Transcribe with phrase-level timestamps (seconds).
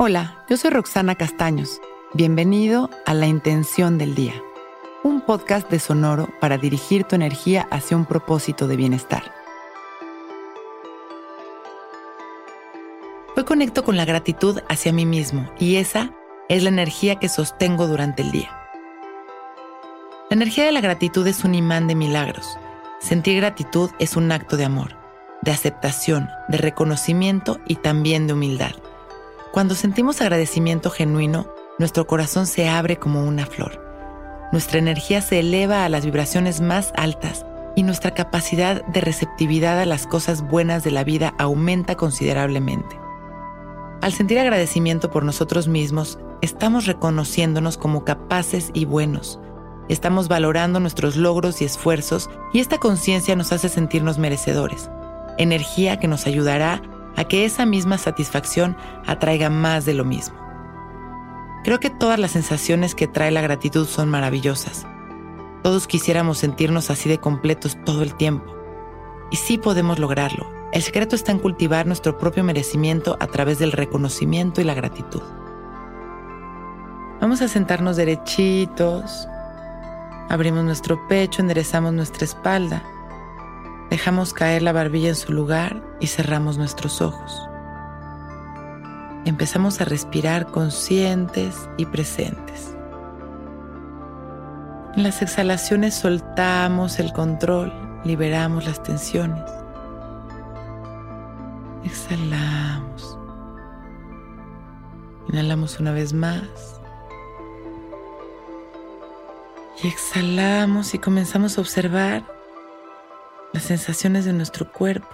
[0.00, 1.80] Hola, yo soy Roxana Castaños.
[2.14, 4.40] Bienvenido a La Intención del Día,
[5.02, 9.34] un podcast de Sonoro para dirigir tu energía hacia un propósito de bienestar.
[13.36, 16.12] Hoy conecto con la gratitud hacia mí mismo y esa
[16.48, 18.56] es la energía que sostengo durante el día.
[20.30, 22.56] La energía de la gratitud es un imán de milagros.
[23.00, 24.96] Sentir gratitud es un acto de amor,
[25.42, 28.76] de aceptación, de reconocimiento y también de humildad.
[29.52, 31.46] Cuando sentimos agradecimiento genuino,
[31.78, 33.82] nuestro corazón se abre como una flor.
[34.52, 39.86] Nuestra energía se eleva a las vibraciones más altas y nuestra capacidad de receptividad a
[39.86, 42.98] las cosas buenas de la vida aumenta considerablemente.
[44.02, 49.40] Al sentir agradecimiento por nosotros mismos, estamos reconociéndonos como capaces y buenos.
[49.88, 54.90] Estamos valorando nuestros logros y esfuerzos y esta conciencia nos hace sentirnos merecedores,
[55.38, 56.82] energía que nos ayudará
[57.18, 60.38] a que esa misma satisfacción atraiga más de lo mismo.
[61.64, 64.86] Creo que todas las sensaciones que trae la gratitud son maravillosas.
[65.64, 68.54] Todos quisiéramos sentirnos así de completos todo el tiempo.
[69.32, 70.48] Y sí podemos lograrlo.
[70.72, 75.22] El secreto está en cultivar nuestro propio merecimiento a través del reconocimiento y la gratitud.
[77.20, 79.26] Vamos a sentarnos derechitos.
[80.28, 82.80] Abrimos nuestro pecho, enderezamos nuestra espalda
[83.90, 87.48] Dejamos caer la barbilla en su lugar y cerramos nuestros ojos.
[89.24, 92.74] Empezamos a respirar conscientes y presentes.
[94.94, 97.72] En las exhalaciones soltamos el control,
[98.04, 99.50] liberamos las tensiones.
[101.84, 103.18] Exhalamos.
[105.28, 106.80] Inhalamos una vez más.
[109.82, 112.37] Y exhalamos y comenzamos a observar
[113.58, 115.08] las sensaciones de nuestro cuerpo,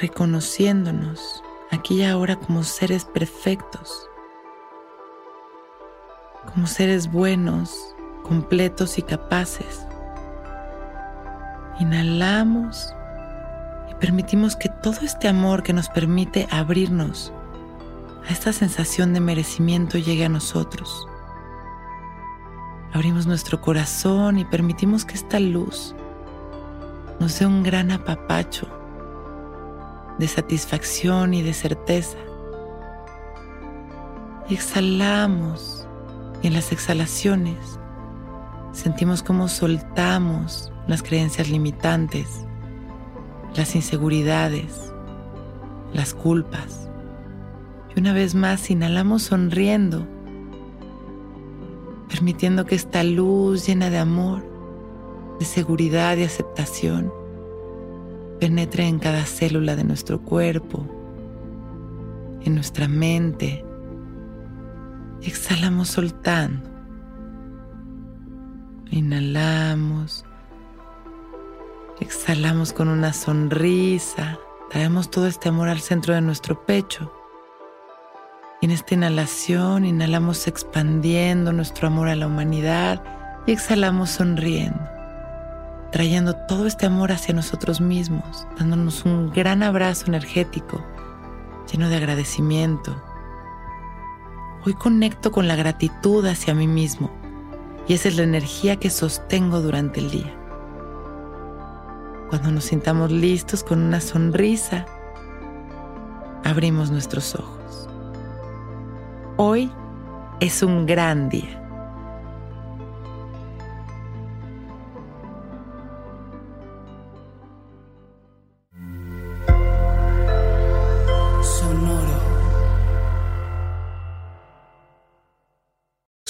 [0.00, 4.08] reconociéndonos aquí y ahora como seres perfectos,
[6.54, 7.76] como seres buenos,
[8.22, 9.84] completos y capaces.
[11.80, 12.94] Inhalamos
[13.90, 17.32] y permitimos que todo este amor que nos permite abrirnos
[18.24, 21.08] a esta sensación de merecimiento llegue a nosotros.
[22.92, 25.96] Abrimos nuestro corazón y permitimos que esta luz
[27.26, 28.68] nos un gran apapacho
[30.16, 32.18] de satisfacción y de certeza.
[34.48, 35.88] Y exhalamos
[36.40, 37.80] y en las exhalaciones
[38.70, 42.28] sentimos cómo soltamos las creencias limitantes,
[43.56, 44.92] las inseguridades,
[45.92, 46.88] las culpas.
[47.92, 50.06] Y una vez más inhalamos sonriendo,
[52.08, 54.55] permitiendo que esta luz llena de amor
[55.38, 57.12] de seguridad y aceptación
[58.38, 60.86] penetre en cada célula de nuestro cuerpo,
[62.42, 63.64] en nuestra mente.
[65.22, 66.68] Exhalamos soltando.
[68.90, 70.24] Inhalamos.
[72.00, 74.38] Exhalamos con una sonrisa.
[74.70, 77.12] Traemos todo este amor al centro de nuestro pecho.
[78.60, 83.02] Y en esta inhalación inhalamos expandiendo nuestro amor a la humanidad
[83.46, 84.95] y exhalamos sonriendo
[85.92, 90.84] trayendo todo este amor hacia nosotros mismos, dándonos un gran abrazo energético,
[91.70, 92.94] lleno de agradecimiento.
[94.64, 97.10] Hoy conecto con la gratitud hacia mí mismo
[97.88, 100.34] y esa es la energía que sostengo durante el día.
[102.28, 104.86] Cuando nos sintamos listos con una sonrisa,
[106.42, 107.88] abrimos nuestros ojos.
[109.36, 109.70] Hoy
[110.40, 111.65] es un gran día.